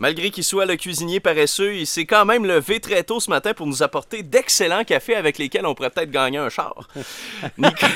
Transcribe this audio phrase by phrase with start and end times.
[0.00, 3.52] Malgré qu'il soit le cuisinier paresseux, il s'est quand même levé très tôt ce matin
[3.52, 6.88] pour nous apporter d'excellents cafés avec lesquels on pourrait peut-être gagner un char.
[7.58, 7.86] Nico-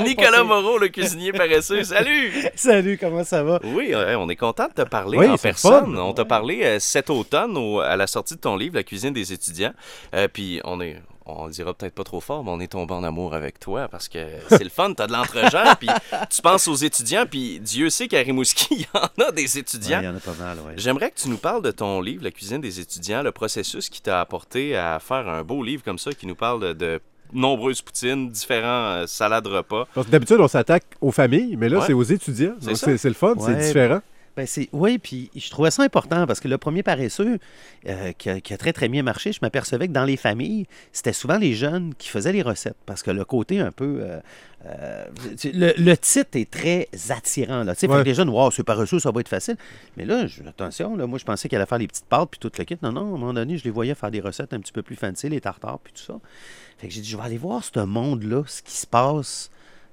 [0.00, 1.84] Nicolas Moreau, le cuisinier paresseux.
[1.94, 2.32] Salut!
[2.56, 3.60] Salut, comment ça va?
[3.62, 5.94] Oui, euh, on est content de te parler Oui, en personne.
[5.94, 6.00] fun.
[6.02, 9.12] On t'a parlé euh, cet automne au- à la sortie de ton livre, La cuisine
[9.12, 9.72] des étudiants.
[10.14, 11.00] Euh, puis on est.
[11.26, 13.88] On le dira peut-être pas trop fort, mais on est tombé en amour avec toi
[13.88, 14.18] parce que
[14.48, 15.88] c'est le fun, t'as de l'entre-gens, puis
[16.28, 19.60] tu penses aux étudiants, puis Dieu sait qu'à Rimouski, il y en a des Ouais,
[19.60, 20.00] étudiants.
[20.00, 20.74] Il y en a pas mal, ouais.
[20.76, 24.02] J'aimerais que tu nous parles de ton livre, La cuisine des étudiants, le processus qui
[24.02, 27.00] t'a apporté à faire un beau livre comme ça qui nous parle de,
[27.32, 29.86] nombreuses poutines, différents euh, salades repas.
[29.94, 31.86] Parce que d'habitude, on s'attaque aux familles, mais là, Ouais.
[31.86, 32.54] c'est aux étudiants.
[32.60, 34.00] C'est Donc, c'est c'est le fun, c'est différent.
[34.36, 37.38] Ben c'est, oui, puis je trouvais ça important parce que le premier paresseux
[37.86, 40.66] euh, qui, a, qui a très très bien marché, je m'apercevais que dans les familles,
[40.92, 43.98] c'était souvent les jeunes qui faisaient les recettes parce que le côté un peu.
[44.00, 44.18] euh,
[44.66, 45.04] euh,
[45.44, 47.62] le, le titre est très attirant.
[47.64, 47.74] Là.
[47.86, 48.02] Ouais.
[48.02, 49.56] les jeunes, wow, c'est paresseux, ça va être facile.
[49.96, 52.40] Mais là, je- attention, là, moi je pensais qu'elle allait faire les petites pâtes puis
[52.40, 52.76] tout le kit.
[52.82, 54.82] Non, non, à un moment donné, je les voyais faire des recettes un petit peu
[54.82, 56.18] plus fancy, les tartares puis tout ça.
[56.78, 59.50] Fait que j'ai dit, je vais aller voir ce monde-là, ce qui se passe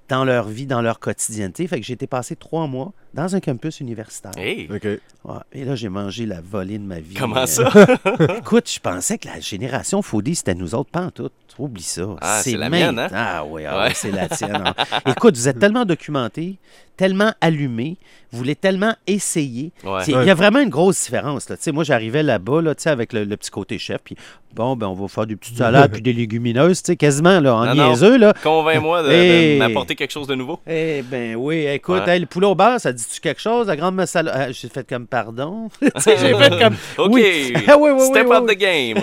[0.09, 1.67] dans leur vie, dans leur quotidienneté.
[1.67, 4.31] Fait que j'ai été passer trois mois dans un campus universitaire.
[4.37, 4.67] Hey!
[4.73, 4.83] OK.
[4.85, 7.13] Ouais, et là, j'ai mangé la volée de ma vie.
[7.15, 7.69] Comment Euh, ça?
[8.37, 11.29] Écoute, je pensais que la génération Foodie, c'était nous autres, pas en tout.
[11.59, 12.03] Oublie ça.
[12.21, 13.09] Ah, c'est la mienne, hein?
[13.13, 13.87] Ah oui, ah Ouais.
[13.89, 14.63] oui, c'est la tienne.
[14.65, 14.73] hein.
[15.05, 16.55] Écoute, vous êtes tellement documenté,
[16.97, 17.97] tellement allumé,
[18.31, 19.71] vous voulez tellement essayer.
[19.83, 20.01] Ouais.
[20.07, 21.49] Il y a vraiment une grosse différence.
[21.49, 21.57] Là.
[21.57, 24.15] Tu sais, Moi, j'arrivais là-bas là, tu sais, avec le, le petit côté chef, puis
[24.55, 27.53] bon, ben, on va faire des petites salades puis des légumineuses, tu sais, quasiment là,
[27.53, 28.17] en Non, niaiseux.
[28.17, 28.33] Là.
[28.41, 30.57] Convainc-moi de, m'apporter quelque chose de nouveau.
[30.65, 32.13] Eh ben oui, écoute, Ouais.
[32.15, 33.67] hey, le poulet au beurre, ça dit-tu quelque chose?
[33.67, 34.31] La grande masala...
[34.33, 35.69] Ah, j'ai fait comme pardon.
[35.81, 36.75] J'ai fait comme...
[36.97, 37.11] OK.
[37.11, 37.53] Oui.
[37.67, 38.55] Ah oui, oui, Step oui, up oui.
[38.55, 38.97] the game.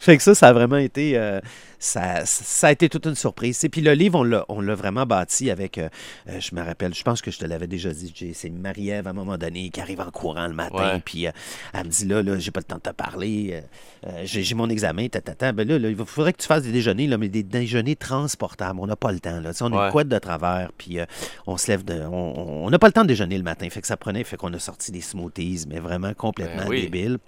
[0.00, 1.16] Fait que ça, ça a vraiment été...
[1.16, 1.40] euh,
[1.78, 3.62] ça, ça a été toute une surprise.
[3.64, 5.78] Et puis le livre, on l'a, vraiment bâti avec...
[5.78, 5.88] euh,
[6.28, 9.10] euh, je me rappelle, je pense que je te l'avais déjà dit, c'est Marie-Ève, à
[9.10, 11.02] un moment donné, qui arrive en courant le matin, Ouais.
[11.04, 11.30] puis euh,
[11.72, 13.62] elle me dit, là, là, j'ai pas le temps de te parler,
[14.06, 15.52] euh, j'ai, mon examen, tatata.
[15.52, 18.78] Ben là, là, il faudrait que tu fasses des déjeuners, là, mais des déjeuners transportables.
[18.80, 19.50] On n'a pas le temps, là.
[19.60, 19.86] On Ouais.
[19.86, 20.98] une couette de travers, puis
[21.46, 22.00] on se lève de...
[22.02, 23.68] On on n'a pas le temps de déjeuner le matin.
[23.70, 26.82] Fait que ça prenait, fait qu'on a sorti des smoothies, mais vraiment complètement Ben oui.
[26.82, 27.18] débiles.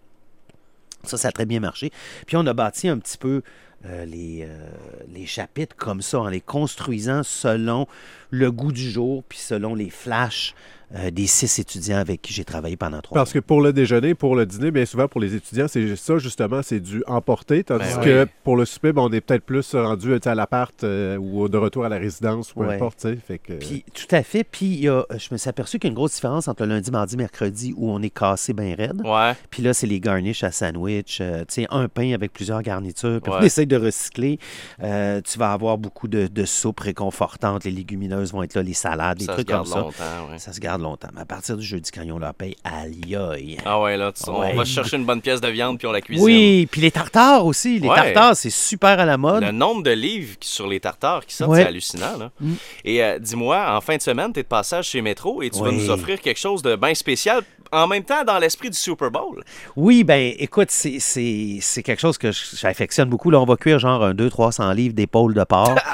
[1.04, 1.91] Ça, ça a très bien marché.
[2.26, 3.42] Puis on a bâti un petit peu
[3.86, 4.70] euh, les, euh,
[5.14, 7.86] les chapitres comme ça, en les construisant selon
[8.31, 10.54] le goût du jour, puis selon les flashs
[10.94, 14.15] euh, des six étudiants avec qui j'ai travaillé pendant trois Parce que pour le déjeuner,
[14.15, 17.65] pour le dîner, bien souvent pour les étudiants, c'est ça justement, c'est du emporter.
[17.65, 18.31] Tandis Ben que oui.
[18.44, 21.84] pour le souper, ben, on est peut-être plus rendu à l'appart euh, ou de retour
[21.84, 22.77] à la résidence, peu Ouais.
[22.77, 22.98] importe.
[23.00, 23.16] tu sais.
[23.16, 24.44] Fait que, Puis, tout à fait.
[24.44, 26.62] Puis, il y a- je me suis aperçu qu'il y a une grosse différence entre
[26.65, 29.03] le lundi, mardi, mercredi où on est cassé bien raide.
[29.04, 29.32] Ouais.
[29.50, 31.19] Puis là, c'est les garnishes à sandwich.
[31.21, 33.21] euh, tu sais, un pain avec plusieurs garnitures.
[33.22, 33.47] Puis on Ouais.
[33.47, 34.38] essaye de recycler.
[34.82, 37.65] Euh, tu vas avoir beaucoup de, de soupes réconfortantes.
[37.65, 39.81] Les légumineuses vont être là, les salades, des ça se trucs comme ça.
[39.81, 40.38] longtemps, ouais.
[40.38, 41.09] Ça se garde longtemps.
[41.15, 43.56] Mais à partir du jeudi, quand ils ont leur paye, aïe aïe.
[43.65, 46.00] Ah ouais, là, tu- on va chercher une bonne pièce de viande puis on la
[46.00, 46.25] cuisine.
[46.25, 47.78] Oui, puis les tartares aussi.
[47.78, 47.94] Les Ouais.
[47.97, 49.43] tartares, c'est super à la mode.
[49.44, 51.62] Le nombre de livres sur les tartares qui sortent, Ouais.
[51.62, 52.16] c'est hallucinant.
[52.19, 52.31] Là.
[52.41, 52.53] Mm.
[52.84, 55.61] Et euh, dis-moi, en fin de semaine, tu es de passage chez Métro et tu
[55.61, 59.10] vas nous offrir quelque chose de bien spécial, en même temps dans l'esprit du Super
[59.10, 59.43] Bowl.
[59.77, 63.31] Oui, ben écoute, c'est- quelque chose que j'affectionne beaucoup.
[63.31, 65.75] Là, on va cuire genre un 200-300 livres d'épaule de porc.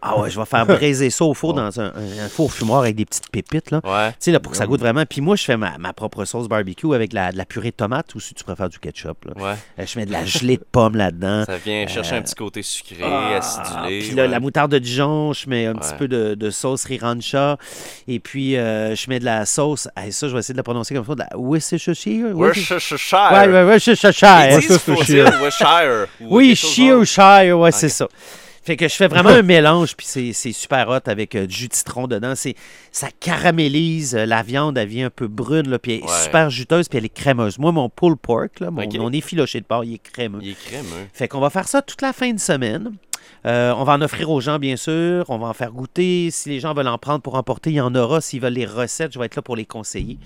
[0.00, 0.14] Ah.
[0.14, 2.80] Ah ouais, je vais faire braiser ça au four dans un, un- un four fumoir
[2.80, 3.70] avec des petites pépites.
[3.70, 3.80] Là.
[3.84, 4.14] Ouais.
[4.20, 5.04] Sais, là, pour que ça goûte vraiment.
[5.08, 7.76] Puis moi, je fais ma, ma propre sauce barbecue avec la, de la purée de
[7.76, 9.24] tomate ou si tu préfères du ketchup.
[9.26, 9.32] Là.
[9.42, 9.54] Ouais.
[9.78, 11.44] Euh, Je mets de la gelée de pomme là-dedans.
[11.46, 14.00] Ça vient chercher un petit côté sucré, Ah, acidulé.
[14.00, 14.28] Puis là, ouais.
[14.28, 15.80] la moutarde de Dijon, je mets un Ouais.
[15.80, 17.56] petit peu de, de sauce sriracha.
[18.08, 19.88] Et puis, euh, je mets de la sauce.
[19.94, 21.14] ah, ça, je vais essayer de la prononcer comme ça.
[21.14, 22.36] De la Worcestershire.
[22.36, 23.30] Worcestershire.
[23.32, 24.52] Ouais, Worcestershire.
[24.54, 26.06] Worcestershire.
[26.20, 27.04] ou Oui, quelque chose de genre.
[27.06, 28.08] Shire, ouais, c'est ça.
[28.68, 31.54] Fait que je fais vraiment un mélange, puis c'est c'est super hot avec euh, du
[31.56, 32.34] jus de citron dedans.
[32.92, 36.24] Ça caramélise euh, la viande, elle vient un peu brune, là, puis elle est Ouais.
[36.24, 37.58] super juteuse, puis elle est crémeuse.
[37.58, 40.40] Moi, mon pulled pork, là, mon, mon effiloché de porc, il est crémeux.
[40.42, 41.06] Il est crémeux.
[41.14, 42.92] Fait qu'on va faire ça toute la fin de semaine.
[43.46, 45.24] Euh, on va en offrir aux gens, bien sûr.
[45.28, 46.30] On va en faire goûter.
[46.30, 48.20] Si les gens veulent en prendre pour emporter, il y en aura.
[48.20, 50.18] S'ils veulent les recettes, je vais être là pour les conseiller.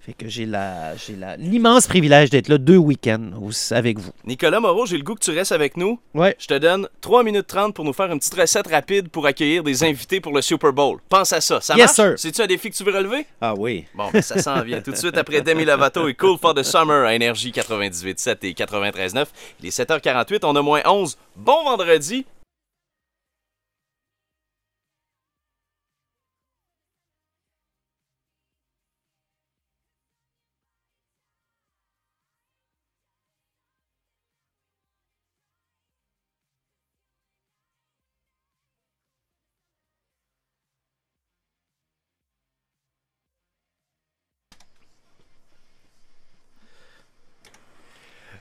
[0.00, 3.30] Fait que j'ai la, j'ai la- l'immense privilège d'être là deux week-ends
[3.70, 4.10] avec vous.
[4.24, 5.98] Nicolas Moreau, j'ai le goût que tu restes avec nous.
[6.14, 6.36] Ouais.
[6.38, 9.62] Je te donne 3 minutes 30 pour nous faire une petite recette rapide pour accueillir
[9.62, 10.98] des invités pour le Super Bowl.
[11.08, 11.60] Pense à ça.
[11.60, 12.10] Ça Yes, marche?
[12.10, 12.14] sir.
[12.18, 13.26] C'est-tu un défi que tu veux relever?
[13.40, 13.84] Ah oui.
[13.94, 16.62] Bon, ben, ça s'en vient tout de suite après Demi Lovato et Cool for the
[16.62, 19.26] Summer à Énergie 98.7 et 93.9.
[19.62, 21.16] Il est 7h48, on a moins 11.
[21.36, 22.24] Bon vendredi!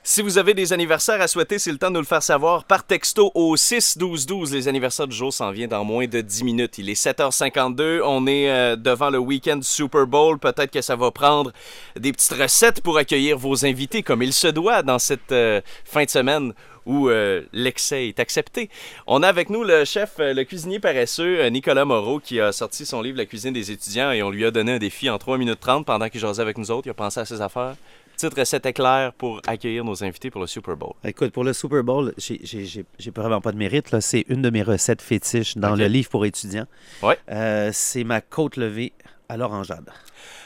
[0.08, 2.64] Si vous avez des anniversaires à souhaiter, c'est le temps de nous le faire savoir
[2.64, 4.54] par texto au 6-12-12.
[4.54, 6.78] Les anniversaires du jour s'en viennent dans moins de 10 minutes.
[6.78, 8.02] Il est 7h52.
[8.06, 10.38] On est euh, devant le week-end Super Bowl.
[10.38, 11.52] Peut-être que ça va prendre
[12.00, 16.04] des petites recettes pour accueillir vos invités comme il se doit dans cette euh, fin
[16.04, 16.54] de semaine
[16.86, 18.70] où euh, l'excès est accepté.
[19.08, 23.02] On a avec nous le chef, le cuisinier paresseux, Nicolas Moreau, qui a sorti son
[23.02, 25.62] livre La cuisine des étudiants et on lui a donné un défi en 3 minutes
[25.62, 26.86] 30 pendant qu'il jasait avec nous autres.
[26.86, 27.74] Il a pensé à ses affaires.
[28.18, 30.94] Petite recette éclair pour accueillir nos invités pour le Super Bowl.
[31.04, 33.92] Écoute, pour le Super Bowl, j'ai- j'ai j'ai- j'ai vraiment pas de mérite.
[33.92, 34.00] là.
[34.00, 36.66] C'est une de mes recettes fétiches dans le livre pour étudiants.
[37.04, 37.18] Ouais.
[37.30, 38.94] Euh, c'est ma côte levée
[39.28, 39.90] à l'orangeade.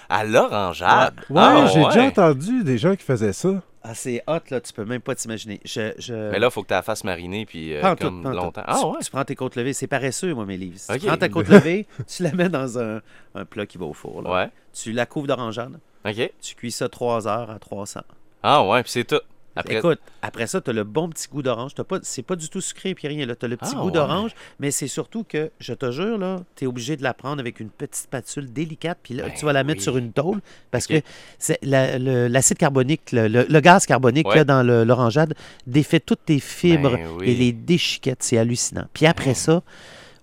[0.09, 1.13] À l'orangeade?
[1.29, 1.85] Ouais, Ah, j'ai ouais.
[1.93, 3.61] déjà entendu des gens qui faisaient ça.
[3.81, 5.61] Ah, c'est hot, là, tu peux même pas t'imaginer.
[5.63, 6.13] Je, je...
[6.31, 8.61] Mais là, il faut que tu la fasses mariner puis euh, comme longtemps.
[8.61, 8.99] Tu, Ah ouais.
[9.01, 10.77] tu prends tes côtes levées, c'est paresseux, moi, mes livres.
[10.99, 13.01] Tu prends ta côte levée, tu la mets dans un,
[13.35, 14.21] un plat qui va au four.
[14.21, 14.31] là.
[14.33, 14.49] Ouais.
[14.73, 16.31] Tu la couvres d'orangeade, OK.
[16.41, 18.01] tu cuis ça 3 heures à 300.
[18.43, 19.21] Ah ouais, puis c'est tout.
[19.59, 21.73] Après, Écoute, après ça, tu as le bon petit goût d'orange.
[21.75, 23.25] Pas, c'est pas du tout sucré puis rien.
[23.27, 23.91] Tu as le petit Ah, goût ouais.
[23.91, 27.39] d'orange, mais c'est surtout que, je te jure, là, tu es obligé de la prendre
[27.39, 29.83] avec une petite spatule délicate, puis là, Ben tu vas la mettre oui.
[29.83, 30.39] sur une tôle
[30.71, 31.01] parce que
[31.37, 34.33] c'est la- le- l'acide carbonique, le, le- le gaz carbonique Ouais.
[34.33, 35.33] qu'il y a dans l'orangeade
[35.67, 37.29] défait toutes tes fibres Ben oui.
[37.31, 38.23] et les déchiquette.
[38.23, 38.85] C'est hallucinant.
[38.93, 39.61] Puis après ça,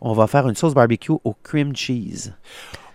[0.00, 2.32] on va faire une sauce barbecue au cream cheese.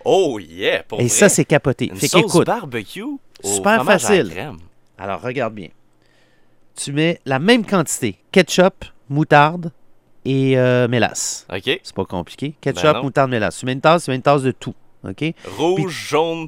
[0.06, 1.10] Oh yeah, pour et vrai.
[1.10, 1.90] ça, c'est capoté.
[1.90, 4.30] Une Fait sauce barbecue au super fromage à la facile.
[4.32, 4.58] crème.
[4.98, 5.70] Alors, regarde bien.
[6.76, 9.72] Tu mets la même quantité ketchup, moutarde
[10.26, 11.46] et euh, mélasse.
[11.52, 11.80] OK.
[11.84, 12.56] C'est pas compliqué.
[12.62, 13.04] Ketchup, Ben non.
[13.04, 13.58] moutarde, mélasse.
[13.60, 14.74] Tu mets une tasse, tu mets une tasse de tout.
[15.04, 15.24] OK?
[15.58, 16.48] Rouge, jaune,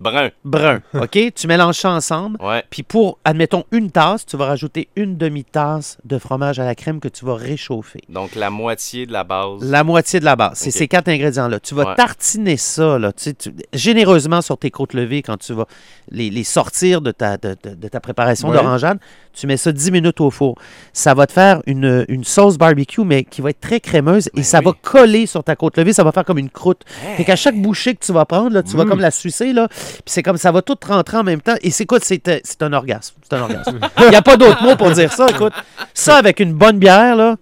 [0.00, 0.30] brun.
[0.44, 0.80] Brun.
[0.94, 1.18] OK?
[1.34, 2.38] tu mélanges ça ensemble.
[2.42, 2.62] Ouais.
[2.70, 7.00] Puis pour, admettons, une tasse, tu vas rajouter une demi-tasse de fromage à la crème
[7.00, 8.00] que tu vas réchauffer.
[8.08, 9.60] Donc la moitié de la base.
[9.62, 10.52] La moitié de la base.
[10.58, 11.60] C'est ces quatre ingrédients-là.
[11.60, 11.94] Tu vas Ouais.
[11.94, 13.32] tartiner ça là, tu
[13.72, 15.66] généreusement sur tes côtes levées quand tu vas
[16.10, 18.56] les, les sortir de ta, de, de- de ta préparation Ouais.
[18.56, 18.98] d'orangeade.
[19.32, 20.56] Tu mets ça 10 minutes au four.
[20.92, 24.38] Ça va te faire une, une sauce barbecue, mais qui va être très crémeuse et
[24.38, 24.64] Ben ça oui.
[24.66, 25.92] va coller sur ta côte levée.
[25.92, 26.82] Ça va faire comme une croûte.
[27.06, 27.16] Hey.
[27.18, 28.88] Fait qu'à chaque bouchée que tu vas prendre, là, tu vas Mm.
[28.88, 29.68] comme la sucer, là,
[30.06, 31.56] c'est comme ça va tout rentrer en même temps.
[31.62, 31.98] Et c'est quoi?
[32.02, 33.14] C'est euh, c'est un orgasme.
[33.22, 33.78] C'est un orgasme.
[33.98, 35.52] Il n'y a pas d'autre mot pour dire ça, écoute.
[35.94, 37.36] Ça avec une bonne bière, là.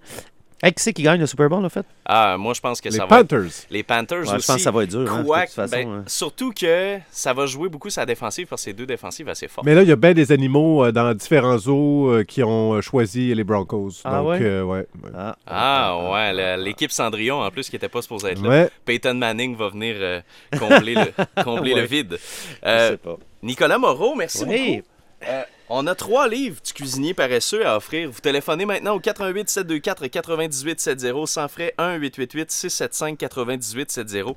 [0.67, 1.87] Hey, qui c'est qui gagne le Super Bowl, en fait?
[2.07, 3.29] Ah, moi je pense que Les ça va être...
[3.29, 3.51] Panthers.
[3.71, 4.43] Les Panthers Ouais, aussi.
[4.43, 5.13] je pense que ça va être dur.
[5.13, 6.05] hein, de Quoique, toute façon, ben, hein.
[6.07, 9.65] Surtout que ça va jouer beaucoup sa défensive parce que c'est deux défensives assez fortes.
[9.65, 12.73] Mais là, il y a bien des animaux euh, dans différents zoos euh, qui ont
[12.75, 13.91] euh, choisi les Broncos.
[14.05, 14.39] Ah Donc, ouais?
[14.43, 14.87] euh, ouais.
[15.05, 15.11] ouais.
[15.17, 18.69] Ah, Ah ouais, l'équipe Cendrillon en plus qui n'était pas supposée être là.
[18.85, 20.21] Peyton Manning va venir euh,
[20.59, 21.13] combler, le,
[21.45, 21.87] combler le Ouais.
[21.87, 22.19] vide.
[22.21, 23.17] je Euh, sais pas.
[23.43, 24.77] Nicolas Moreau, merci Oui.
[24.79, 24.89] beaucoup.
[25.23, 28.11] Euh, on a trois livres du cuisinier paresseux à offrir.
[28.11, 34.35] Vous téléphonez maintenant au 88 724 98 70 sans frais 1 888 675 98 70.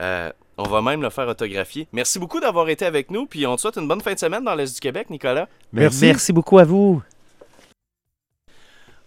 [0.00, 1.88] Euh, on va même le faire autographier.
[1.92, 3.26] Merci beaucoup d'avoir été avec nous.
[3.26, 5.48] Puis on te souhaite une bonne fin de semaine dans l'Est du Québec, Nicolas.
[5.72, 6.06] Merci.
[6.06, 7.02] Merci beaucoup à vous.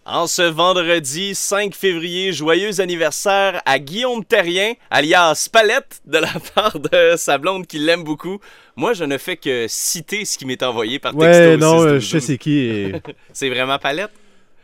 [0.08, 6.78] En ce vendredi 5 février, joyeux anniversaire à Guillaume Terrien, alias Palette, de la part
[6.80, 8.40] de sa blonde qui l'aime beaucoup.
[8.76, 11.28] Moi, je ne fais que citer ce qui m'est envoyé par texto.
[11.28, 12.60] Ouais, non, 6 euh, 12 je sais c'est qui.
[12.60, 12.94] et-
[13.34, 14.12] C'est vraiment Palette?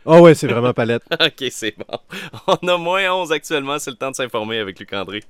[0.06, 1.02] Ah ouais, c'est vraiment palette.
[1.12, 1.96] ok, c'est bon.
[2.48, 5.22] On a moins 11 actuellement, c'est le temps de s'informer avec Luc André.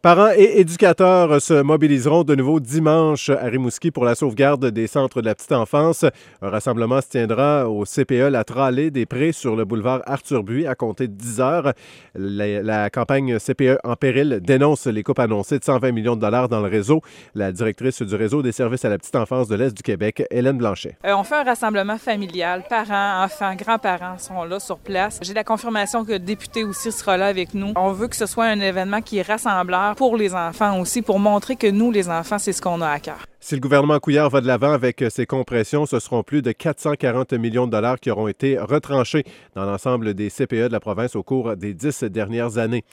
[0.00, 5.20] Parents et éducateurs se mobiliseront de nouveau dimanche à Rimouski pour la sauvegarde des centres
[5.20, 6.04] de la petite enfance.
[6.40, 10.76] Un rassemblement se tiendra au CPE La Tralée des Prés sur le boulevard Arthur-Buis à
[10.76, 11.72] compter de 10 heures.
[12.14, 16.60] La, campagne CPE en péril dénonce les coupes annoncées de 120 millions de dollars dans
[16.60, 17.02] le réseau.
[17.34, 20.58] La directrice du réseau des services à la petite enfance de l'Est du Québec, Hélène
[20.58, 20.96] Blanchet.
[21.06, 22.62] Euh, on fait un rassemblement familial.
[22.68, 25.18] Parents, enfants, grands-parents sont là sur place.
[25.22, 27.72] J'ai la confirmation que le député aussi sera là avec nous.
[27.74, 31.18] On veut que ce soit un événement qui est rassembleur pour les enfants aussi, pour
[31.18, 33.26] montrer que nous, les enfants, c'est ce qu'on a à cœur.
[33.40, 37.32] Si le gouvernement Couillard va de l'avant avec ses compressions, ce seront plus de 440
[37.34, 41.22] millions de dollars qui auront été retranchés dans l'ensemble des CPE de la province au
[41.22, 42.84] cours des dix dernières années.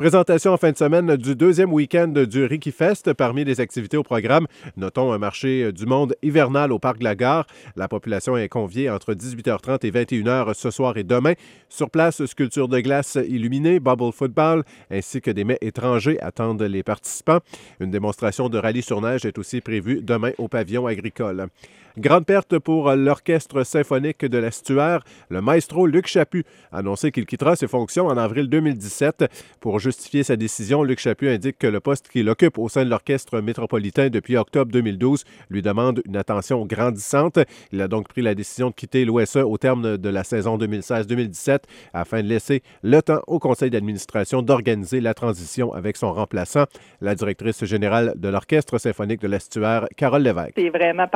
[0.00, 3.12] Présentation en fin de semaine du deuxième week-end du Ricky Fest.
[3.12, 4.46] Parmi les activités au programme,
[4.78, 7.46] notons un marché du monde hivernal au Parc de la Gare.
[7.76, 11.34] La population est conviée entre 18h30 et 21h ce soir et demain.
[11.68, 16.82] Sur place, sculpture de glace illuminée, bubble football, ainsi que des mets étrangers attendent les
[16.82, 17.40] participants.
[17.78, 21.48] Une démonstration de rallye sur neige est aussi prévue demain au pavillon agricole.
[21.98, 25.02] Grande perte pour l'Orchestre symphonique de l'estuaire.
[25.28, 29.24] Le maestro Luc Chaput a annoncé qu'il quittera ses fonctions en avril 2017.
[29.60, 32.90] Pour justifier sa décision, Luc Chaput indique que le poste qu'il occupe au sein de
[32.90, 37.40] l'Orchestre métropolitain depuis octobre 2012 lui demande une attention grandissante.
[37.72, 41.62] Il a donc pris la décision de quitter l'OSE au terme de la saison 2016-2017
[41.92, 46.66] afin de laisser le temps au conseil d'administration d'organiser la transition avec son remplaçant,
[47.00, 50.52] la directrice générale de l'Orchestre symphonique de l'estuaire, Carole Lévesque.
[50.54, 51.08] C'est vraiment